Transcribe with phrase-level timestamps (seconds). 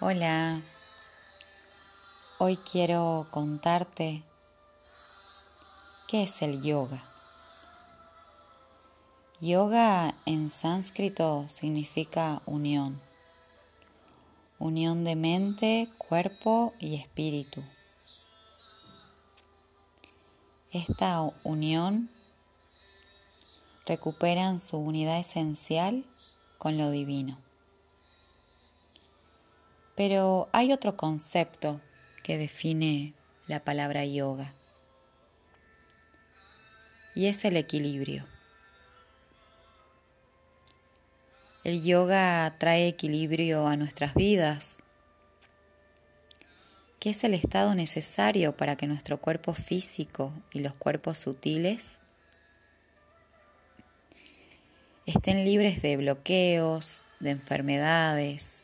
[0.00, 0.60] Hola,
[2.38, 4.24] hoy quiero contarte
[6.08, 7.04] qué es el yoga.
[9.40, 13.00] Yoga en sánscrito significa unión,
[14.58, 17.62] unión de mente, cuerpo y espíritu.
[20.72, 22.10] Esta unión
[23.86, 26.04] recuperan su unidad esencial
[26.58, 27.38] con lo divino.
[29.94, 31.80] Pero hay otro concepto
[32.22, 33.14] que define
[33.46, 34.52] la palabra yoga
[37.14, 38.26] y es el equilibrio.
[41.62, 44.78] El yoga trae equilibrio a nuestras vidas,
[46.98, 52.00] que es el estado necesario para que nuestro cuerpo físico y los cuerpos sutiles
[55.06, 58.63] estén libres de bloqueos, de enfermedades,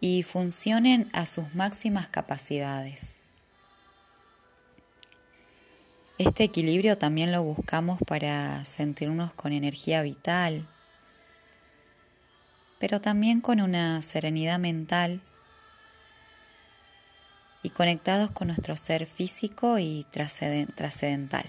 [0.00, 3.16] y funcionen a sus máximas capacidades.
[6.16, 10.66] Este equilibrio también lo buscamos para sentirnos con energía vital,
[12.78, 15.20] pero también con una serenidad mental
[17.62, 21.44] y conectados con nuestro ser físico y trascendental.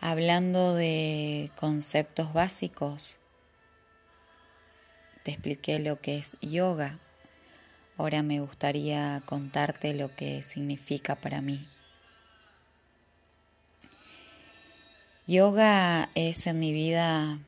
[0.00, 3.18] Hablando de conceptos básicos,
[5.26, 7.00] te expliqué lo que es yoga.
[7.96, 11.66] Ahora me gustaría contarte lo que significa para mí.
[15.26, 17.40] Yoga es en mi vida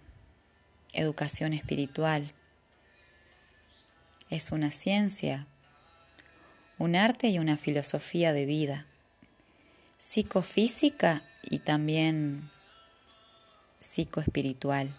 [0.92, 2.32] educación espiritual.
[4.28, 5.46] Es una ciencia,
[6.78, 8.86] un arte y una filosofía de vida,
[10.00, 12.50] psicofísica y también
[13.78, 14.92] psicoespiritual.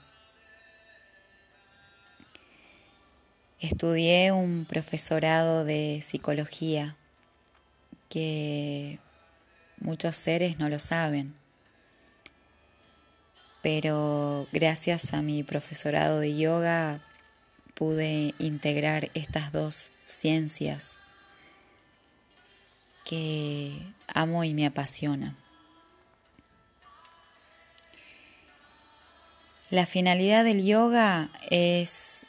[3.59, 6.95] Estudié un profesorado de psicología
[8.07, 8.99] que
[9.81, 11.35] muchos seres no lo saben,
[13.61, 17.01] pero gracias a mi profesorado de yoga
[17.73, 20.95] pude integrar estas dos ciencias
[23.03, 23.73] que
[24.07, 25.35] amo y me apasionan.
[29.69, 32.25] La finalidad del yoga es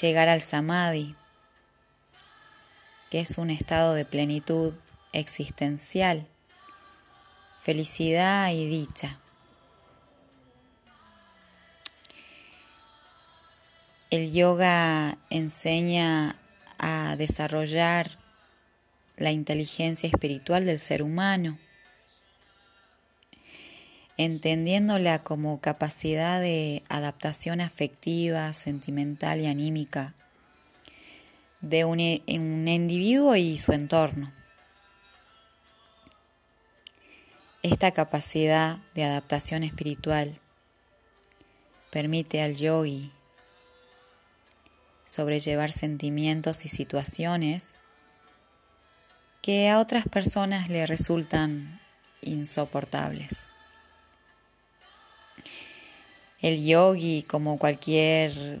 [0.00, 1.14] llegar al samadhi,
[3.10, 4.74] que es un estado de plenitud
[5.12, 6.26] existencial,
[7.62, 9.18] felicidad y dicha.
[14.10, 16.36] El yoga enseña
[16.78, 18.18] a desarrollar
[19.16, 21.58] la inteligencia espiritual del ser humano
[24.24, 30.12] entendiéndola como capacidad de adaptación afectiva, sentimental y anímica
[31.62, 34.30] de un, un individuo y su entorno.
[37.62, 40.38] Esta capacidad de adaptación espiritual
[41.90, 43.10] permite al yogi
[45.06, 47.72] sobrellevar sentimientos y situaciones
[49.40, 51.80] que a otras personas le resultan
[52.20, 53.49] insoportables.
[56.42, 58.60] El yogi, como cualquier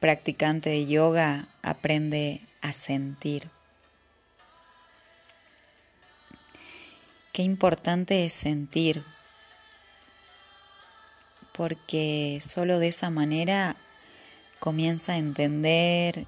[0.00, 3.48] practicante de yoga, aprende a sentir.
[7.32, 9.04] Qué importante es sentir,
[11.52, 13.76] porque solo de esa manera
[14.58, 16.26] comienza a entender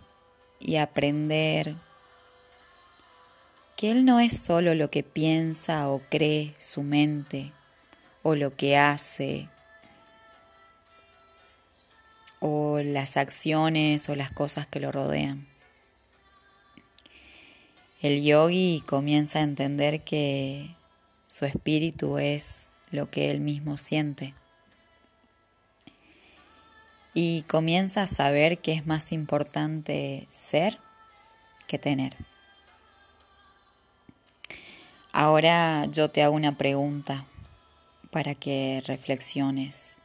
[0.61, 1.75] y aprender
[3.77, 7.51] que Él no es solo lo que piensa o cree su mente
[8.23, 9.49] o lo que hace
[12.47, 15.47] o las acciones o las cosas que lo rodean.
[18.03, 20.75] El yogi comienza a entender que
[21.27, 24.35] su espíritu es lo que él mismo siente
[27.15, 30.79] y comienza a saber que es más importante ser
[31.67, 32.15] que tener.
[35.13, 37.25] Ahora yo te hago una pregunta
[38.11, 39.97] para que reflexiones.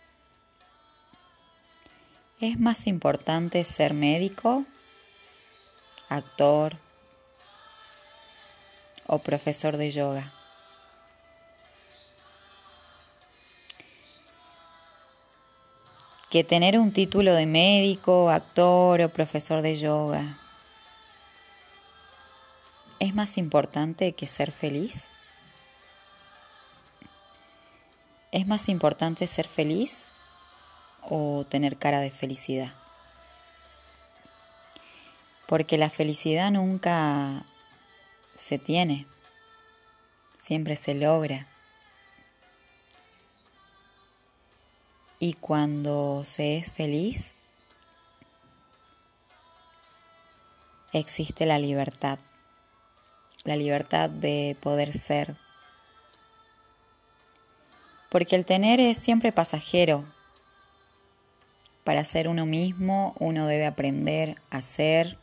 [2.41, 4.63] ¿Es más importante ser médico,
[6.07, 6.77] actor
[9.07, 10.31] o profesor de yoga?
[16.29, 20.39] Que tener un título de médico, actor o profesor de yoga.
[22.99, 25.09] ¿Es más importante que ser feliz?
[28.31, 30.13] ¿Es más importante ser feliz
[31.03, 32.73] o tener cara de felicidad.
[35.47, 37.43] Porque la felicidad nunca
[38.35, 39.07] se tiene,
[40.35, 41.47] siempre se logra.
[45.19, 47.33] Y cuando se es feliz,
[50.93, 52.19] existe la libertad,
[53.43, 55.35] la libertad de poder ser.
[58.09, 60.05] Porque el tener es siempre pasajero.
[61.89, 65.17] Para ser uno mismo uno debe aprender a ser.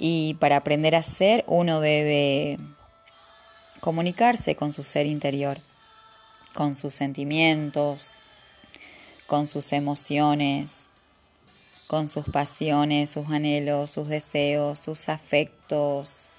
[0.00, 2.58] Y para aprender a ser uno debe
[3.78, 5.58] comunicarse con su ser interior,
[6.54, 8.16] con sus sentimientos,
[9.28, 10.88] con sus emociones,
[11.86, 16.30] con sus pasiones, sus anhelos, sus deseos, sus afectos,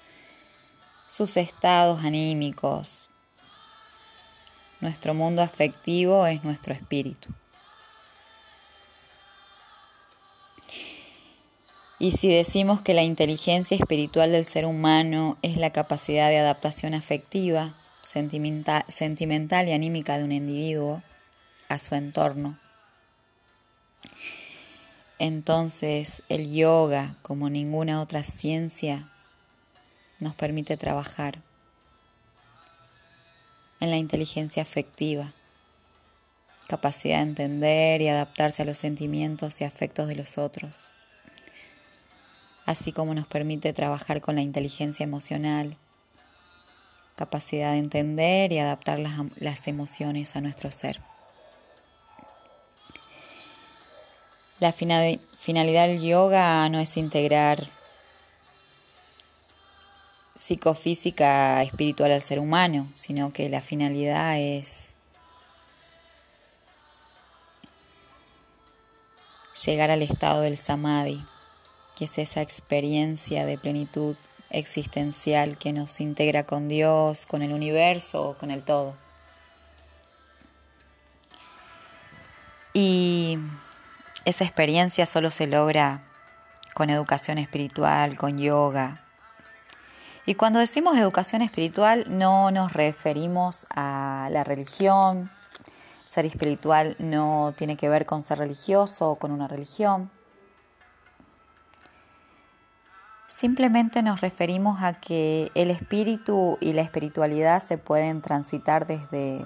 [1.08, 3.08] sus estados anímicos.
[4.82, 7.30] Nuestro mundo afectivo es nuestro espíritu.
[11.98, 16.92] Y si decimos que la inteligencia espiritual del ser humano es la capacidad de adaptación
[16.92, 21.02] afectiva, sentimental, y anímica de un individuo
[21.68, 22.58] a su entorno,
[25.18, 29.08] entonces el yoga, como ninguna otra ciencia,
[30.20, 31.40] nos permite trabajar
[33.80, 35.32] en la inteligencia afectiva,
[36.68, 40.74] capacidad de entender y adaptarse a los sentimientos y afectos de los otros,
[42.66, 45.76] así como nos permite trabajar con la inteligencia emocional,
[47.14, 51.00] capacidad de entender y adaptar las, las emociones a nuestro ser.
[54.58, 57.68] La finalidad del yoga no es integrar
[60.34, 64.94] psicofísica espiritual al ser humano, sino que la finalidad es
[69.64, 71.24] llegar al estado del samadhi,
[71.96, 74.16] que es esa experiencia de plenitud
[74.50, 78.94] existencial que nos integra con Dios, con el universo con el todo.
[82.72, 83.38] Y
[84.26, 86.02] esa experiencia solo se logra
[86.74, 89.02] con educación espiritual, con yoga.
[90.26, 95.30] Y cuando decimos educación espiritual no nos referimos a la religión.
[96.04, 100.10] Ser espiritual no tiene que ver con ser religioso o con una religión.
[103.36, 109.44] Simplemente nos referimos a que el espíritu y la espiritualidad se pueden transitar desde,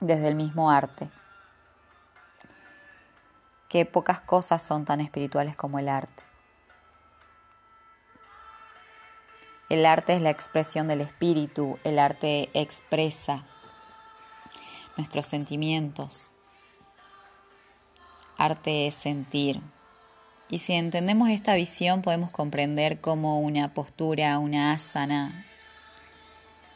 [0.00, 1.08] desde el mismo arte
[3.70, 6.22] que pocas cosas son tan espirituales como el arte.
[9.70, 13.46] El arte es la expresión del espíritu, el arte expresa
[14.98, 16.30] nuestros sentimientos.
[18.36, 19.62] Arte es sentir.
[20.52, 25.46] Y si entendemos esta visión podemos comprender cómo una postura, una asana,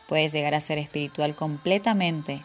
[0.08, 2.42] puede llegar a ser espiritual completamente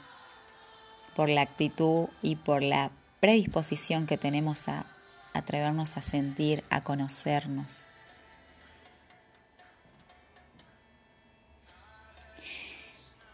[1.15, 2.91] por la actitud y por la
[3.21, 4.85] predisposición que tenemos a
[5.31, 7.85] atrevernos a sentir, a conocernos.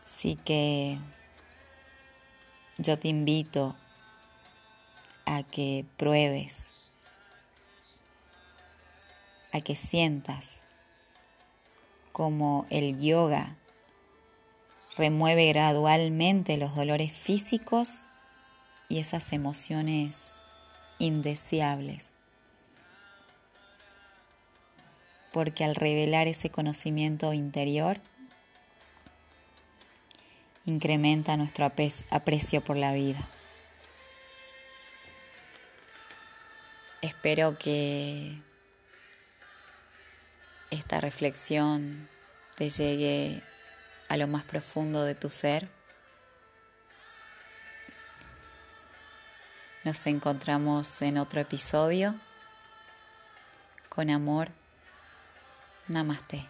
[0.05, 0.99] Así que
[2.77, 3.75] yo te invito
[5.25, 6.76] a que pruebes,
[9.53, 10.61] a que sientas
[12.11, 13.55] como el yoga
[14.97, 18.07] remueve gradualmente los dolores físicos
[18.89, 20.35] y esas emociones
[20.97, 22.15] indeseables.
[25.31, 27.99] Porque al revelar ese conocimiento interior,
[30.65, 31.71] incrementa nuestro
[32.09, 33.27] aprecio por la vida.
[37.01, 38.41] Espero que
[40.71, 42.09] esta reflexión
[42.55, 43.41] te llegue
[44.09, 45.69] a lo más profundo de tu ser
[49.87, 52.13] Nos encontramos en otro episodio.
[53.87, 54.49] Con amor.
[55.87, 56.45] Namaste.